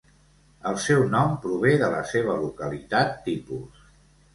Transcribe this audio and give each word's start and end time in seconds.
El 0.69 0.79
seu 0.85 1.03
nom 1.11 1.37
prové 1.45 1.75
de 1.85 1.93
la 1.97 2.03
seva 2.15 2.41
localitat 2.49 3.17
tipus. 3.31 3.91